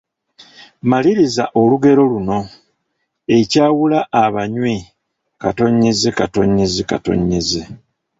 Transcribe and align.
Maliriza 0.89 1.43
olugero 1.61 2.01
luno: 2.11 2.39
Ekyawula 3.37 3.99
abanywi,… 4.23 4.75